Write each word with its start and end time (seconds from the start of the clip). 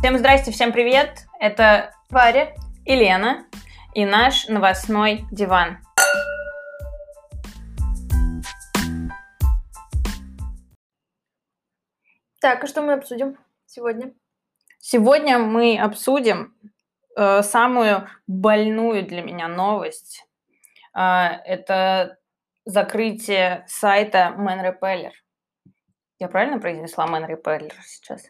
Всем 0.00 0.16
здрасте, 0.16 0.50
всем 0.50 0.72
привет. 0.72 1.26
Это 1.40 1.94
Варя 2.08 2.54
и 2.86 2.96
Лена 2.96 3.46
и 3.92 4.06
наш 4.06 4.48
новостной 4.48 5.26
диван. 5.30 5.76
Так, 12.40 12.64
а 12.64 12.66
что 12.66 12.80
мы 12.80 12.94
обсудим 12.94 13.36
сегодня? 13.66 14.14
Сегодня 14.78 15.38
мы 15.38 15.78
обсудим 15.78 16.56
э, 17.18 17.42
самую 17.42 18.08
больную 18.26 19.06
для 19.06 19.20
меня 19.20 19.48
новость. 19.48 20.26
Э, 20.96 21.26
это 21.44 22.16
закрытие 22.64 23.66
сайта 23.68 24.34
Man 24.38 24.62
Repeller. 24.64 25.12
Я 26.18 26.28
правильно 26.28 26.58
произнесла 26.58 27.06
Man 27.06 27.28
Repeller 27.28 27.74
сейчас? 27.84 28.22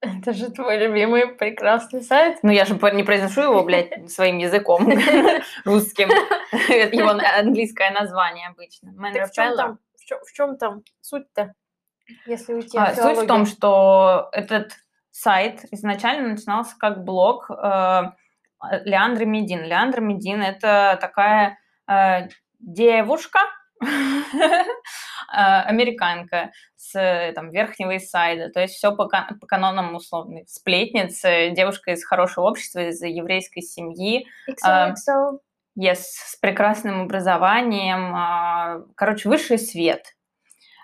Это 0.18 0.32
же 0.32 0.50
твой 0.50 0.78
любимый 0.78 1.28
прекрасный 1.28 2.02
сайт. 2.02 2.38
Ну, 2.42 2.50
я 2.50 2.64
же 2.64 2.74
не 2.92 3.02
произношу 3.02 3.42
его, 3.42 3.62
блядь, 3.62 4.10
своим 4.10 4.38
языком 4.38 4.88
русским. 5.64 6.08
Это 6.68 6.96
его 6.96 7.10
английское 7.10 7.90
название 7.90 8.48
обычно. 8.48 8.92
Так 9.12 9.30
в 9.30 9.32
чем 9.32 9.56
там, 9.56 9.78
в 9.96 10.32
чем, 10.32 10.56
там 10.56 10.82
суть-то? 11.00 11.54
Если 12.26 12.54
уйти 12.54 12.76
а, 12.76 12.94
Суть 12.94 13.18
в 13.18 13.26
том, 13.26 13.46
что 13.46 14.30
этот 14.32 14.72
сайт 15.10 15.64
изначально 15.70 16.30
начинался 16.30 16.76
как 16.76 17.04
блог 17.04 17.50
э, 17.50 18.02
Леандры 18.84 19.26
Медин. 19.26 19.62
Леандра 19.62 20.00
Медин– 20.00 20.42
это 20.42 20.98
такая 21.00 21.58
э, 21.88 22.28
девушка, 22.58 23.40
американка 25.28 26.52
с 26.76 27.32
там, 27.34 27.50
верхнего 27.50 27.98
сайда, 27.98 28.50
то 28.50 28.60
есть 28.60 28.74
все 28.74 28.94
по, 28.94 29.06
по 29.06 29.46
канонам 29.46 29.94
условно. 29.94 30.40
Сплетница, 30.46 31.50
девушка 31.50 31.92
из 31.92 32.04
хорошего 32.04 32.46
общества, 32.46 32.88
из 32.88 33.00
еврейской 33.02 33.60
семьи. 33.60 34.26
XOXO. 34.48 35.38
Yes, 35.78 36.00
с 36.02 36.36
прекрасным 36.36 37.02
образованием, 37.02 38.12
а, 38.14 38.82
короче, 38.96 39.28
высший 39.28 39.58
свет. 39.58 40.16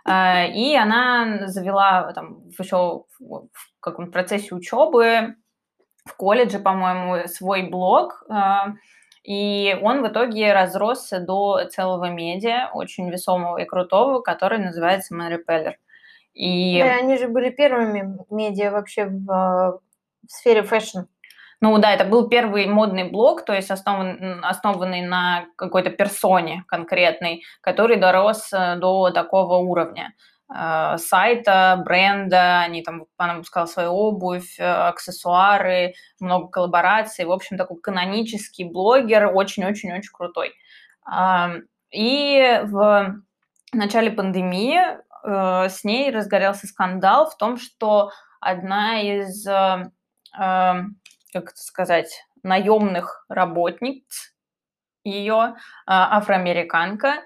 А, 0.05 0.45
и 0.45 0.77
она 0.77 1.49
завела 1.49 2.13
там 2.13 2.49
еще 2.49 3.05
в 3.19 3.49
каком-то 3.81 4.13
процессе 4.13 4.55
учебы 4.55 5.35
в 6.05 6.15
колледже, 6.15 6.61
по-моему, 6.61 7.27
свой 7.27 7.69
блог, 7.69 8.23
и 9.27 9.77
он 9.83 10.03
в 10.03 10.09
итоге 10.09 10.53
разросся 10.53 11.19
до 11.19 11.65
целого 11.69 12.11
медиа, 12.11 12.71
очень 12.73 13.11
весомого 13.11 13.59
и 13.59 13.65
крутого, 13.65 14.21
который 14.21 14.59
называется 14.61 15.17
Man 15.17 15.37
Repeller. 15.37 15.73
И... 16.33 16.81
Да, 16.81 16.95
они 16.95 17.19
же 17.19 17.27
были 17.27 17.51
первыми 17.51 18.19
медиа 18.31 18.71
вообще 18.71 19.07
в, 19.07 19.27
в 19.27 19.81
сфере 20.29 20.63
fashion. 20.63 21.01
Ну 21.61 21.77
да, 21.79 21.93
это 21.93 22.05
был 22.05 22.29
первый 22.29 22.67
модный 22.67 23.11
блог, 23.11 23.45
то 23.45 23.53
есть 23.53 23.71
основан, 23.73 24.45
основанный 24.45 25.01
на 25.01 25.47
какой-то 25.57 25.91
персоне 25.91 26.65
конкретной, 26.69 27.43
который 27.63 27.97
дорос 27.97 28.53
э, 28.53 28.77
до 28.77 29.11
такого 29.11 29.57
уровня. 29.57 30.13
Э, 30.55 30.97
сайта, 30.99 31.83
бренда, 31.85 32.61
они 32.61 32.83
там, 32.83 33.07
она 33.17 33.35
выпускала 33.35 33.67
свою 33.67 33.91
обувь, 33.91 34.59
э, 34.61 34.65
аксессуары, 34.65 35.95
много 36.21 36.49
коллабораций. 36.49 37.25
В 37.25 37.33
общем, 37.33 37.57
такой 37.57 37.81
канонический 37.81 38.65
блогер, 38.65 39.33
очень-очень-очень 39.35 40.13
крутой. 40.13 40.55
И 41.91 42.61
в 42.65 43.17
начале 43.73 44.11
пандемии 44.11 44.79
э, 44.79 45.69
с 45.69 45.83
ней 45.85 46.11
разгорелся 46.11 46.67
скандал 46.67 47.29
в 47.29 47.37
том, 47.37 47.57
что 47.57 48.13
одна 48.41 49.01
из, 49.01 49.45
как 49.45 50.93
это 51.33 51.57
сказать, 51.57 52.25
наемных 52.43 53.25
работниц 53.29 54.35
ее, 55.03 55.57
афроамериканка, 55.87 57.23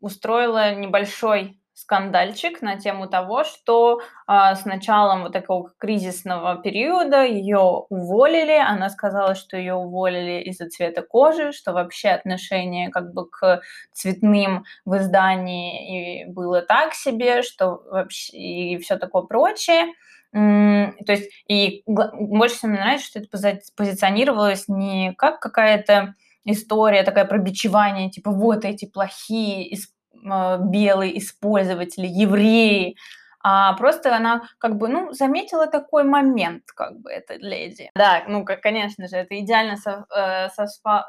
устроила 0.00 0.74
небольшой 0.74 1.57
скандальчик 1.88 2.60
на 2.60 2.76
тему 2.76 3.08
того, 3.08 3.44
что 3.44 4.00
э, 4.00 4.54
с 4.54 4.66
началом 4.66 5.22
вот 5.22 5.32
такого 5.32 5.72
кризисного 5.78 6.60
периода 6.60 7.24
ее 7.24 7.86
уволили. 7.88 8.58
Она 8.58 8.90
сказала, 8.90 9.34
что 9.34 9.56
ее 9.56 9.72
уволили 9.72 10.42
из-за 10.42 10.68
цвета 10.68 11.00
кожи, 11.00 11.52
что 11.52 11.72
вообще 11.72 12.10
отношение 12.10 12.90
как 12.90 13.14
бы 13.14 13.26
к 13.26 13.62
цветным 13.92 14.64
в 14.84 14.98
издании 14.98 16.26
было 16.26 16.60
так 16.60 16.92
себе, 16.92 17.40
что 17.40 17.80
вообще 17.90 18.36
и 18.36 18.78
все 18.78 18.96
такое 18.98 19.22
прочее. 19.22 19.86
То 20.32 20.92
есть 21.08 21.30
и 21.48 21.82
больше 21.86 22.56
всего 22.56 22.72
мне 22.72 22.80
нравится, 22.80 23.06
что 23.08 23.20
это 23.20 23.60
позиционировалось 23.74 24.68
не 24.68 25.14
как 25.16 25.40
какая-то 25.40 26.14
история 26.44 27.02
такая 27.02 27.24
про 27.24 27.38
бичевание, 27.38 28.10
типа 28.10 28.30
вот 28.30 28.64
эти 28.66 28.84
плохие, 28.86 29.74
а, 29.74 29.76
белые 30.22 31.18
использователи, 31.18 32.06
евреи, 32.06 32.96
а 33.40 33.72
просто 33.74 34.14
она 34.14 34.42
как 34.58 34.76
бы, 34.76 34.88
ну, 34.88 35.12
заметила 35.12 35.66
такой 35.66 36.04
момент, 36.04 36.64
как 36.74 36.98
бы, 37.00 37.10
эта 37.10 37.34
леди. 37.34 37.90
Да, 37.94 38.24
ну, 38.26 38.44
конечно 38.44 39.06
же, 39.06 39.16
это 39.16 39.38
идеально 39.38 39.76
э, 40.14 40.48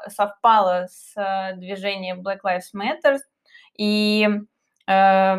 совпало 0.08 0.86
с 0.88 1.12
э, 1.16 1.56
движением 1.56 2.22
Black 2.22 2.38
Lives 2.44 2.72
Matter, 2.74 3.18
и 3.76 4.28
э, 4.86 5.36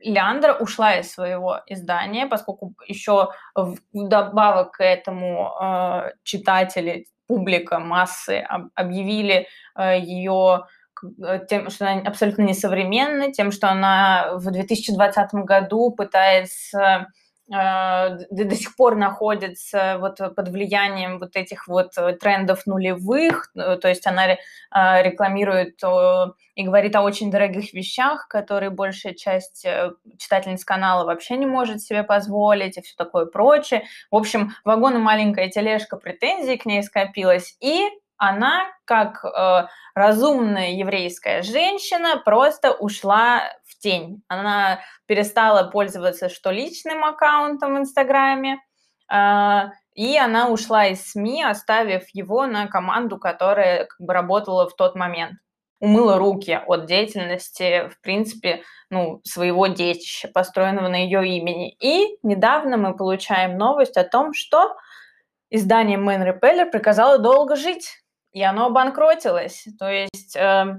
Леандра 0.00 0.54
ушла 0.54 0.96
из 0.96 1.12
своего 1.12 1.60
издания, 1.66 2.26
поскольку 2.26 2.74
еще 2.86 3.30
вдобавок 3.54 4.72
к 4.72 4.84
этому 4.84 6.10
читатели, 6.24 7.06
публика, 7.26 7.78
массы 7.78 8.46
объявили 8.74 9.46
ее 9.78 10.66
тем, 11.48 11.70
что 11.70 11.90
она 11.90 12.00
абсолютно 12.02 12.42
несовременна, 12.42 13.32
тем, 13.32 13.52
что 13.52 13.70
она 13.70 14.32
в 14.34 14.50
2020 14.50 15.34
году 15.34 15.90
пытается 15.90 17.08
э, 17.48 17.54
до, 18.30 18.44
до 18.44 18.54
сих 18.54 18.76
пор 18.76 18.96
находится 18.96 19.98
вот 19.98 20.18
под 20.34 20.48
влиянием 20.48 21.18
вот 21.18 21.36
этих 21.36 21.68
вот 21.68 21.92
трендов 22.20 22.66
нулевых, 22.66 23.50
э, 23.56 23.76
то 23.76 23.88
есть 23.88 24.06
она 24.06 24.36
рекламирует 24.72 25.80
и 26.54 26.62
говорит 26.64 26.96
о 26.96 27.02
очень 27.02 27.30
дорогих 27.30 27.72
вещах, 27.72 28.28
которые 28.28 28.70
большая 28.70 29.14
часть 29.14 29.66
читательниц 30.18 30.64
канала 30.64 31.04
вообще 31.04 31.36
не 31.36 31.46
может 31.46 31.80
себе 31.80 32.02
позволить 32.02 32.78
и 32.78 32.82
все 32.82 32.94
такое 32.96 33.26
прочее. 33.26 33.84
В 34.10 34.16
общем, 34.16 34.52
вагон 34.64 34.96
и 34.96 34.98
маленькая 34.98 35.48
тележка 35.48 35.96
претензий 35.96 36.56
к 36.56 36.66
ней 36.66 36.82
скопилась, 36.82 37.56
и 37.60 37.88
она, 38.28 38.64
как 38.84 39.24
э, 39.24 39.66
разумная 39.94 40.72
еврейская 40.72 41.42
женщина, 41.42 42.20
просто 42.24 42.72
ушла 42.72 43.42
в 43.64 43.78
тень. 43.78 44.22
Она 44.28 44.80
перестала 45.06 45.64
пользоваться 45.70 46.28
что 46.28 46.50
личным 46.50 47.04
аккаунтом 47.04 47.74
в 47.74 47.78
Инстаграме, 47.78 48.58
э, 49.12 49.60
и 49.94 50.18
она 50.18 50.48
ушла 50.48 50.86
из 50.86 51.12
СМИ, 51.12 51.44
оставив 51.44 52.04
его 52.12 52.46
на 52.46 52.66
команду, 52.66 53.18
которая 53.18 53.86
как 53.86 54.00
бы 54.00 54.12
работала 54.12 54.68
в 54.68 54.74
тот 54.74 54.96
момент. 54.96 55.34
Умыла 55.80 56.18
руки 56.18 56.58
от 56.66 56.86
деятельности, 56.86 57.88
в 57.90 58.00
принципе, 58.00 58.62
ну, 58.90 59.20
своего 59.24 59.66
детища, 59.66 60.28
построенного 60.28 60.88
на 60.88 60.96
ее 60.96 61.26
имени. 61.28 61.76
И 61.78 62.16
недавно 62.22 62.76
мы 62.76 62.96
получаем 62.96 63.58
новость 63.58 63.96
о 63.96 64.04
том, 64.04 64.32
что 64.34 64.76
издание 65.50 65.98
Man 65.98 66.24
Repeller 66.24 66.70
приказало 66.70 67.18
долго 67.18 67.54
жить 67.56 68.03
и 68.34 68.42
оно 68.42 68.66
обанкротилось. 68.66 69.68
То 69.78 69.88
есть 69.88 70.36
э, 70.36 70.76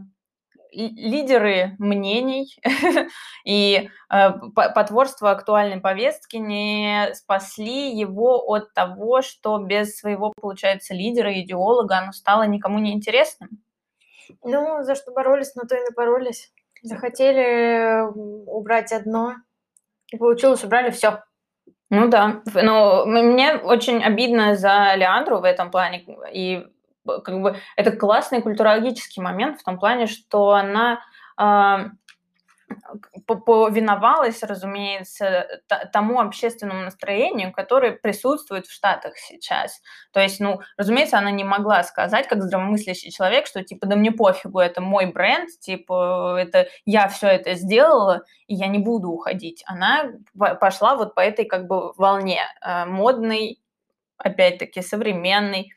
лидеры 0.72 1.76
мнений 1.80 2.56
и 3.46 3.90
э, 4.14 4.30
потворство 4.54 5.32
актуальной 5.32 5.80
повестки 5.80 6.36
не 6.36 7.14
спасли 7.14 7.96
его 7.96 8.44
от 8.46 8.74
того, 8.74 9.22
что 9.22 9.58
без 9.58 9.98
своего, 9.98 10.34
получается, 10.40 10.94
лидера, 10.94 11.42
идеолога 11.42 11.98
оно 11.98 12.12
стало 12.12 12.44
никому 12.44 12.78
не 12.80 12.94
интересным. 12.94 13.50
Ну, 14.44 14.84
за 14.84 14.96
что 14.96 15.14
боролись, 15.14 15.56
на 15.56 15.64
то 15.64 15.76
и 15.76 15.84
напоролись. 15.84 16.52
Захотели 16.84 18.02
убрать 18.14 18.92
одно, 18.92 19.36
и 20.12 20.18
получилось, 20.18 20.64
убрали 20.64 20.92
все. 20.92 21.24
Ну 21.90 22.10
да, 22.10 22.42
но 22.54 23.06
мне 23.06 23.56
очень 23.56 24.04
обидно 24.04 24.56
за 24.56 24.94
Леандру 24.96 25.40
в 25.40 25.44
этом 25.44 25.72
плане, 25.72 26.06
и 26.34 26.66
как 27.06 27.42
бы 27.42 27.58
это 27.76 27.92
классный 27.92 28.42
культурологический 28.42 29.22
момент 29.22 29.60
в 29.60 29.64
том 29.64 29.80
плане, 29.80 30.08
что 30.08 30.52
она 30.52 31.02
э, 31.40 31.90
повиновалась, 33.26 34.42
разумеется, 34.44 35.62
тому 35.94 36.20
общественному 36.20 36.84
настроению, 36.84 37.52
которое 37.52 37.92
присутствует 37.92 38.66
в 38.66 38.74
Штатах 38.74 39.18
сейчас. 39.18 39.82
То 40.12 40.20
есть, 40.20 40.40
ну, 40.40 40.62
разумеется, 40.78 41.18
она 41.18 41.32
не 41.32 41.44
могла 41.44 41.84
сказать, 41.84 42.28
как 42.28 42.42
здравомыслящий 42.42 43.12
человек, 43.12 43.48
что, 43.48 43.64
типа, 43.64 43.86
да 43.88 43.96
мне 43.96 44.12
пофигу, 44.12 44.60
это 44.60 44.82
мой 44.82 45.06
бренд, 45.06 45.50
типа, 45.60 46.38
это 46.40 46.68
я 46.86 47.08
все 47.08 47.28
это 47.28 47.54
сделала, 47.54 48.24
и 48.48 48.56
я 48.56 48.68
не 48.68 48.80
буду 48.80 49.10
уходить. 49.10 49.64
Она 49.68 50.12
пошла 50.60 50.96
вот 50.96 51.16
по 51.16 51.20
этой, 51.20 51.46
как 51.46 51.68
бы, 51.68 51.94
волне 51.94 52.42
э, 52.62 52.86
модной, 52.86 53.60
опять-таки, 54.18 54.82
современной, 54.82 55.72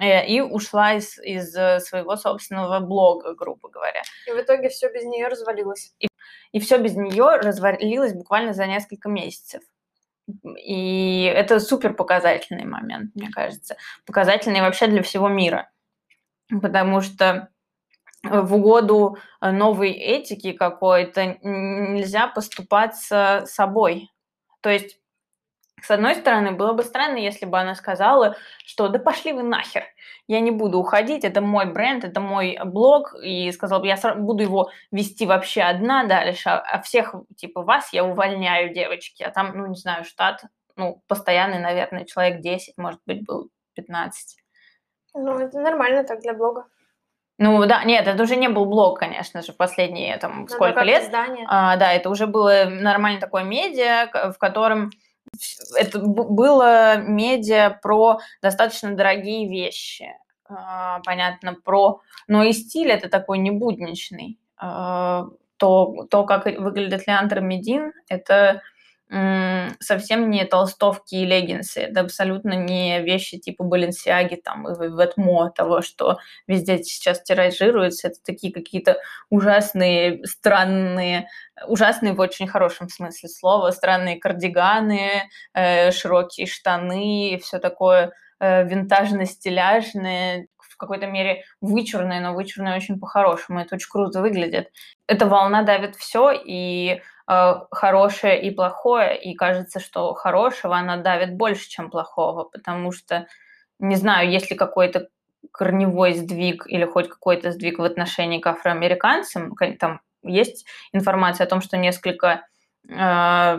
и 0.00 0.40
ушла 0.40 0.94
из, 0.94 1.18
из 1.18 1.54
э, 1.56 1.78
своего 1.80 2.16
собственного 2.16 2.80
блога, 2.80 3.34
грубо 3.34 3.68
говоря. 3.68 4.02
И 4.26 4.32
в 4.32 4.40
итоге 4.40 4.68
все 4.68 4.92
без 4.92 5.04
нее 5.04 5.28
развалилось. 5.28 5.94
И, 6.00 6.08
и 6.52 6.60
все 6.60 6.78
без 6.78 6.96
нее 6.96 7.36
развалилось 7.36 8.12
буквально 8.12 8.52
за 8.52 8.66
несколько 8.66 9.08
месяцев. 9.08 9.62
И 10.58 11.24
это 11.24 11.60
супер 11.60 11.94
показательный 11.94 12.64
момент, 12.64 13.14
мне 13.14 13.30
кажется. 13.30 13.76
Показательный 14.06 14.62
вообще 14.62 14.86
для 14.88 15.02
всего 15.02 15.28
мира. 15.28 15.70
Потому 16.48 17.00
что 17.00 17.50
в 18.24 18.54
угоду 18.54 19.18
э, 19.40 19.50
новой 19.50 19.92
этики 19.92 20.52
какой-то 20.52 21.38
нельзя 21.42 22.26
поступаться 22.26 23.44
собой. 23.46 24.10
То 24.60 24.70
есть 24.70 24.98
с 25.82 25.90
одной 25.90 26.14
стороны, 26.14 26.52
было 26.52 26.72
бы 26.72 26.82
странно, 26.82 27.18
если 27.18 27.44
бы 27.44 27.58
она 27.58 27.74
сказала, 27.74 28.36
что 28.64 28.88
да 28.88 28.98
пошли 28.98 29.32
вы 29.32 29.42
нахер, 29.42 29.84
я 30.26 30.40
не 30.40 30.50
буду 30.50 30.78
уходить, 30.78 31.24
это 31.24 31.40
мой 31.40 31.66
бренд, 31.66 32.04
это 32.04 32.20
мой 32.20 32.58
блог, 32.64 33.14
и 33.22 33.50
сказала 33.52 33.80
бы, 33.80 33.86
я 33.86 33.96
буду 34.14 34.42
его 34.42 34.70
вести 34.90 35.26
вообще 35.26 35.62
одна 35.62 36.04
дальше, 36.04 36.48
а, 36.48 36.60
а 36.60 36.80
всех, 36.80 37.14
типа, 37.36 37.62
вас 37.62 37.92
я 37.92 38.04
увольняю, 38.04 38.72
девочки, 38.72 39.22
а 39.22 39.30
там, 39.30 39.56
ну, 39.56 39.66
не 39.66 39.76
знаю, 39.76 40.04
штат, 40.04 40.44
ну, 40.76 41.02
постоянный, 41.06 41.58
наверное, 41.58 42.04
человек 42.04 42.40
10, 42.40 42.78
может 42.78 43.00
быть, 43.06 43.24
был 43.24 43.50
15. 43.74 44.38
Ну, 45.14 45.38
это 45.38 45.60
нормально 45.60 46.04
так 46.04 46.20
для 46.20 46.32
блога. 46.32 46.66
Ну 47.36 47.66
да, 47.66 47.82
нет, 47.84 48.06
это 48.06 48.22
уже 48.22 48.36
не 48.36 48.48
был 48.48 48.64
блог, 48.64 48.98
конечно 49.00 49.42
же, 49.42 49.52
последние 49.52 50.16
там 50.18 50.42
ну, 50.42 50.48
сколько 50.48 50.82
лет. 50.82 51.02
Издание. 51.02 51.46
А, 51.48 51.76
да, 51.76 51.92
это 51.92 52.08
уже 52.08 52.26
было 52.26 52.66
нормально 52.66 53.20
такое 53.20 53.42
медиа, 53.42 54.08
в 54.32 54.38
котором 54.38 54.90
это 55.76 55.98
было 55.98 56.96
медиа 56.96 57.78
про 57.82 58.18
достаточно 58.42 58.94
дорогие 58.94 59.48
вещи. 59.48 60.08
А, 60.46 61.00
понятно, 61.04 61.54
про... 61.54 62.00
Но 62.28 62.42
и 62.42 62.52
стиль 62.52 62.90
это 62.90 63.08
такой 63.08 63.38
небудничный. 63.38 64.38
А, 64.56 65.26
то, 65.56 66.06
то 66.10 66.24
как 66.24 66.46
выглядит 66.46 67.06
Леандр 67.06 67.40
Медин, 67.40 67.92
это 68.08 68.62
совсем 69.10 70.30
не 70.30 70.44
толстовки 70.44 71.14
и 71.14 71.26
леггинсы. 71.26 71.80
Это 71.80 72.00
абсолютно 72.00 72.54
не 72.54 73.00
вещи 73.02 73.38
типа 73.38 73.62
Баленсиаги 73.62 74.36
там 74.36 74.68
и 74.68 74.74
Ветмо, 74.74 75.50
того, 75.50 75.82
что 75.82 76.18
везде 76.46 76.82
сейчас 76.82 77.22
тиражируется. 77.22 78.08
Это 78.08 78.16
такие 78.24 78.52
какие-то 78.52 78.98
ужасные, 79.30 80.24
странные, 80.24 81.28
ужасные 81.66 82.14
в 82.14 82.20
очень 82.20 82.48
хорошем 82.48 82.88
смысле 82.88 83.28
слова, 83.28 83.70
странные 83.70 84.18
кардиганы, 84.18 85.28
э, 85.52 85.92
широкие 85.92 86.46
штаны, 86.46 87.38
все 87.42 87.58
такое 87.58 88.12
э, 88.40 88.64
винтажно-стиляжное, 88.66 90.48
в 90.58 90.76
какой-то 90.76 91.06
мере 91.06 91.44
вычурное, 91.60 92.20
но 92.20 92.34
вычурное 92.34 92.76
очень 92.76 92.98
по-хорошему. 92.98 93.60
Это 93.60 93.76
очень 93.76 93.88
круто 93.90 94.20
выглядит. 94.20 94.70
Эта 95.06 95.26
волна 95.26 95.62
давит 95.62 95.94
все, 95.94 96.32
и 96.32 97.00
хорошее 97.26 98.42
и 98.42 98.50
плохое, 98.50 99.18
и 99.18 99.34
кажется, 99.34 99.80
что 99.80 100.12
хорошего 100.14 100.76
она 100.76 100.96
давит 100.98 101.34
больше, 101.34 101.68
чем 101.68 101.90
плохого, 101.90 102.44
потому 102.44 102.92
что, 102.92 103.26
не 103.78 103.96
знаю, 103.96 104.30
есть 104.30 104.50
ли 104.50 104.56
какой-то 104.56 105.08
корневой 105.52 106.14
сдвиг 106.14 106.66
или 106.66 106.84
хоть 106.84 107.08
какой-то 107.08 107.52
сдвиг 107.52 107.78
в 107.78 107.84
отношении 107.84 108.40
к 108.40 108.46
афроамериканцам, 108.46 109.54
там 109.78 110.00
есть 110.22 110.66
информация 110.92 111.46
о 111.46 111.50
том, 111.50 111.60
что 111.60 111.76
несколько 111.76 112.46
э, 112.88 113.58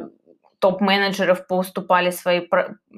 топ-менеджеров 0.65 1.45
поуступали 1.45 2.09
свои 2.09 2.41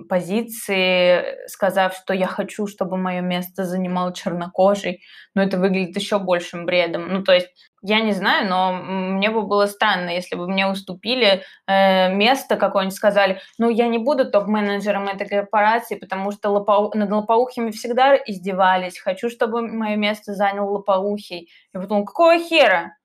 позиции, 0.07 1.45
сказав, 1.47 1.93
что 1.93 2.13
я 2.13 2.25
хочу, 2.25 2.65
чтобы 2.65 2.95
мое 2.95 3.19
место 3.19 3.65
занимал 3.65 4.13
чернокожий, 4.13 5.01
но 5.35 5.43
это 5.43 5.57
выглядит 5.57 5.97
еще 5.97 6.17
большим 6.17 6.65
бредом. 6.65 7.11
Ну, 7.11 7.23
то 7.23 7.33
есть, 7.33 7.49
я 7.81 7.99
не 7.99 8.13
знаю, 8.13 8.47
но 8.49 8.71
мне 8.71 9.29
бы 9.31 9.41
было 9.41 9.65
странно, 9.65 10.11
если 10.11 10.37
бы 10.37 10.47
мне 10.47 10.65
уступили 10.65 11.43
э, 11.67 12.13
место 12.15 12.55
какое-нибудь, 12.55 12.95
сказали, 12.95 13.41
ну, 13.57 13.69
я 13.69 13.89
не 13.89 13.97
буду 13.97 14.31
топ-менеджером 14.31 15.09
этой 15.09 15.27
корпорации, 15.27 15.95
потому 15.95 16.31
что 16.31 16.51
лопау... 16.51 16.93
над 16.95 17.11
лопоухими 17.11 17.71
всегда 17.71 18.15
издевались, 18.15 18.97
хочу, 18.97 19.29
чтобы 19.29 19.61
мое 19.61 19.97
место 19.97 20.35
занял 20.35 20.71
лопоухий. 20.71 21.49
И 21.73 21.77
потом, 21.77 22.05
какого 22.05 22.39
хера? 22.39 22.95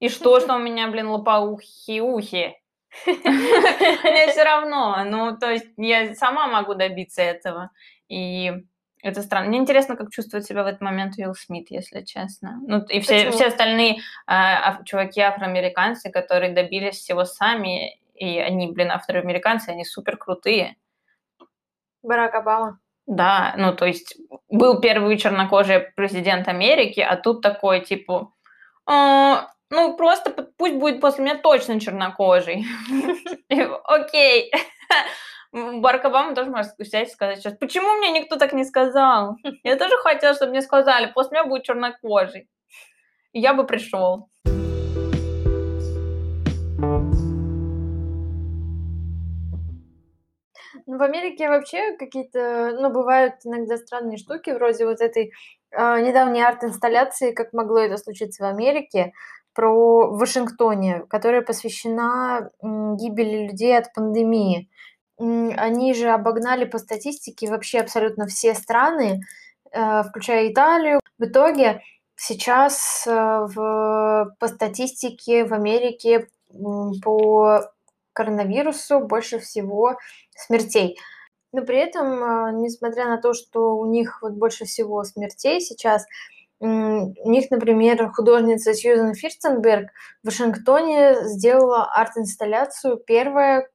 И 0.00 0.10
что, 0.10 0.38
что 0.38 0.56
у 0.56 0.58
меня, 0.58 0.88
блин, 0.88 1.08
лопоухи-ухи? 1.08 2.56
Мне 3.06 4.28
все 4.28 4.44
равно. 4.44 5.04
Ну, 5.04 5.36
то 5.36 5.50
есть 5.50 5.66
я 5.76 6.14
сама 6.14 6.46
могу 6.48 6.74
добиться 6.74 7.22
этого. 7.22 7.70
И 8.08 8.52
это 9.02 9.22
странно. 9.22 9.48
Мне 9.48 9.58
интересно, 9.58 9.96
как 9.96 10.10
чувствует 10.10 10.44
себя 10.44 10.64
в 10.64 10.66
этот 10.66 10.80
момент 10.80 11.14
Уилл 11.16 11.34
Смит, 11.34 11.70
если 11.70 12.02
честно. 12.02 12.58
Ну, 12.66 12.84
и 12.84 13.00
все, 13.00 13.30
все 13.30 13.46
остальные 13.46 13.98
э, 14.26 14.84
чуваки 14.84 15.20
афроамериканцы, 15.20 16.10
которые 16.10 16.52
добились 16.52 16.96
всего 16.96 17.24
сами, 17.24 17.98
и 18.14 18.38
они, 18.38 18.72
блин, 18.72 18.90
афроамериканцы, 18.90 19.70
они 19.70 19.84
супер 19.84 20.16
крутые. 20.16 20.76
Барак 22.02 22.34
Обама. 22.34 22.80
Да, 23.06 23.54
ну, 23.56 23.74
то 23.74 23.86
есть 23.86 24.16
был 24.48 24.80
первый 24.80 25.16
чернокожий 25.16 25.80
президент 25.96 26.48
Америки, 26.48 27.00
а 27.00 27.16
тут 27.16 27.40
такой, 27.40 27.80
типа, 27.80 28.32
«А, 28.84 29.48
ну, 29.70 29.96
просто 29.96 30.30
пусть 30.56 30.74
будет 30.74 31.00
после 31.00 31.24
меня 31.24 31.36
точно 31.36 31.78
чернокожий. 31.78 32.64
Окей. 33.84 34.50
Барак 35.52 36.02
тоже 36.34 36.50
может 36.50 36.72
взять 36.78 37.08
и 37.08 37.12
сказать 37.12 37.38
сейчас, 37.38 37.56
почему 37.58 37.94
мне 37.96 38.10
никто 38.10 38.36
так 38.36 38.52
не 38.52 38.64
сказал? 38.64 39.36
Я 39.62 39.76
тоже 39.76 39.96
хотела, 39.98 40.34
чтобы 40.34 40.50
мне 40.50 40.62
сказали, 40.62 41.12
после 41.14 41.38
меня 41.38 41.48
будет 41.48 41.64
чернокожий. 41.64 42.48
Я 43.32 43.54
бы 43.54 43.66
пришел. 43.66 44.28
Ну, 50.90 50.96
в 50.96 51.02
Америке 51.02 51.50
вообще 51.50 51.96
какие-то, 51.98 52.74
ну, 52.80 52.90
бывают 52.90 53.34
иногда 53.44 53.76
странные 53.76 54.16
штуки, 54.16 54.48
вроде 54.50 54.86
вот 54.86 55.02
этой 55.02 55.32
э, 55.70 56.00
недавней 56.00 56.40
арт-инсталляции, 56.40 57.32
как 57.32 57.52
могло 57.52 57.80
это 57.80 57.98
случиться 57.98 58.42
в 58.42 58.46
Америке, 58.46 59.12
про 59.58 60.12
Вашингтоне, 60.12 61.02
которая 61.10 61.42
посвящена 61.42 62.52
гибели 62.62 63.48
людей 63.48 63.76
от 63.76 63.92
пандемии. 63.92 64.70
Они 65.18 65.94
же 65.94 66.10
обогнали 66.10 66.64
по 66.64 66.78
статистике 66.78 67.50
вообще 67.50 67.80
абсолютно 67.80 68.28
все 68.28 68.54
страны, 68.54 69.20
э, 69.72 70.04
включая 70.04 70.52
Италию. 70.52 71.00
В 71.18 71.24
итоге 71.24 71.82
сейчас 72.14 73.04
э, 73.04 73.10
в, 73.12 74.36
по 74.38 74.46
статистике 74.46 75.44
в 75.44 75.52
Америке 75.52 76.28
по 77.02 77.62
коронавирусу 78.12 79.00
больше 79.00 79.40
всего 79.40 79.96
смертей. 80.36 81.00
Но 81.52 81.62
при 81.62 81.78
этом, 81.78 82.06
э, 82.06 82.52
несмотря 82.52 83.06
на 83.06 83.20
то, 83.20 83.34
что 83.34 83.76
у 83.76 83.86
них 83.86 84.22
вот 84.22 84.34
больше 84.34 84.66
всего 84.66 85.02
смертей 85.02 85.60
сейчас, 85.60 86.06
у 86.60 87.30
них, 87.30 87.50
например, 87.50 88.10
художница 88.10 88.74
Сьюзен 88.74 89.14
Фирстенберг 89.14 89.90
в 90.22 90.26
Вашингтоне 90.26 91.14
сделала 91.22 91.84
арт-инсталляцию, 91.92 92.96
первая, 92.96 93.68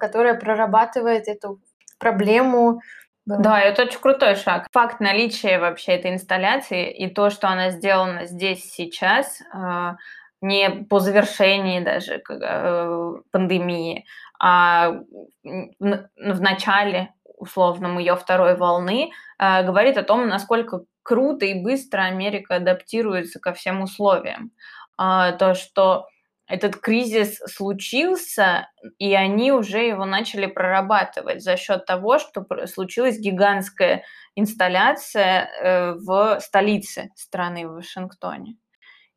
которая 0.00 0.34
прорабатывает 0.34 1.28
эту 1.28 1.60
проблему. 1.98 2.80
Да, 3.26 3.60
это 3.60 3.82
очень 3.82 4.00
крутой 4.00 4.34
шаг. 4.34 4.66
Факт 4.72 5.00
наличия 5.00 5.58
вообще 5.58 5.92
этой 5.92 6.12
инсталляции 6.12 6.90
и 6.90 7.08
то, 7.08 7.30
что 7.30 7.48
она 7.48 7.70
сделана 7.70 8.26
здесь 8.26 8.72
сейчас, 8.72 9.40
а, 9.52 9.96
не 10.40 10.70
по 10.70 10.98
завершении 10.98 11.78
даже 11.78 12.20
э, 12.28 13.12
пандемии, 13.30 14.04
а 14.40 15.02
в 15.44 16.40
начале 16.40 17.14
условном 17.36 17.98
ее 17.98 18.16
второй 18.16 18.56
волны, 18.56 19.12
а, 19.38 19.62
говорит 19.62 19.96
о 19.98 20.02
том, 20.02 20.28
насколько 20.28 20.82
круто 21.02 21.46
и 21.46 21.62
быстро 21.62 22.02
Америка 22.02 22.56
адаптируется 22.56 23.40
ко 23.40 23.52
всем 23.52 23.82
условиям. 23.82 24.52
А, 24.96 25.32
то, 25.32 25.54
что 25.54 26.06
этот 26.46 26.76
кризис 26.76 27.38
случился, 27.46 28.68
и 28.98 29.14
они 29.14 29.52
уже 29.52 29.78
его 29.86 30.04
начали 30.04 30.46
прорабатывать 30.46 31.42
за 31.42 31.56
счет 31.56 31.86
того, 31.86 32.18
что 32.18 32.44
случилась 32.66 33.18
гигантская 33.18 34.04
инсталляция 34.34 35.48
э, 35.48 35.92
в 35.94 36.40
столице 36.40 37.10
страны, 37.16 37.66
в 37.66 37.74
Вашингтоне. 37.74 38.56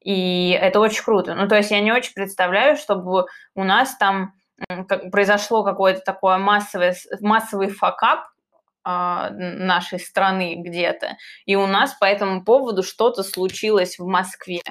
И 0.01 0.51
это 0.51 0.79
очень 0.79 1.03
круто. 1.03 1.33
Ну, 1.33 1.47
то 1.47 1.57
есть 1.57 1.71
я 1.71 1.81
не 1.81 1.91
очень 1.91 2.13
представляю, 2.13 2.77
чтобы 2.77 3.25
у 3.55 3.63
нас 3.63 3.97
там 3.97 4.33
произошло 5.11 5.63
какое-то 5.63 6.01
такое 6.01 6.37
массовое, 6.37 6.95
массовый 7.19 7.69
факап 7.69 8.27
нашей 8.85 9.99
страны 9.99 10.55
где-то, 10.55 11.17
и 11.45 11.55
у 11.55 11.67
нас 11.67 11.93
по 11.93 12.05
этому 12.05 12.43
поводу 12.43 12.83
что-то 12.83 13.23
случилось 13.23 13.97
в 13.97 14.05
Москве. 14.05 14.61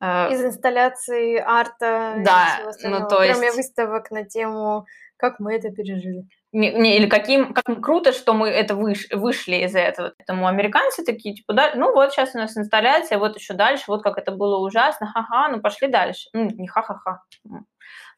А, 0.00 0.28
Из 0.30 0.42
инсталляции 0.42 1.36
арта 1.36 2.16
да, 2.24 2.72
ну, 2.82 3.06
то 3.06 3.22
есть... 3.22 3.38
кроме 3.38 3.52
выставок 3.52 4.10
на 4.10 4.24
тему 4.24 4.86
«Как 5.18 5.38
мы 5.40 5.54
это 5.54 5.70
пережили». 5.70 6.24
Не, 6.52 6.72
не, 6.72 6.96
или 6.96 7.06
каким, 7.06 7.52
как 7.52 7.66
круто, 7.80 8.12
что 8.12 8.32
мы 8.32 8.48
это 8.48 8.74
выш, 8.74 9.06
вышли 9.12 9.56
из 9.56 9.76
этого. 9.76 10.14
Поэтому 10.16 10.48
американцы 10.48 11.04
такие, 11.04 11.34
типа, 11.34 11.52
да, 11.52 11.72
ну 11.76 11.92
вот 11.92 12.12
сейчас 12.12 12.34
у 12.34 12.38
нас 12.38 12.56
инсталляция, 12.56 13.18
вот 13.18 13.36
еще 13.36 13.54
дальше, 13.54 13.84
вот 13.86 14.02
как 14.02 14.18
это 14.18 14.32
было 14.32 14.58
ужасно, 14.58 15.06
ха-ха, 15.06 15.48
ну 15.48 15.60
пошли 15.60 15.86
дальше. 15.86 16.28
Ну, 16.32 16.48
не 16.50 16.66
ха-ха-ха, 16.66 17.22